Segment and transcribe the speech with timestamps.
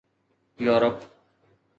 [0.65, 0.97] Europe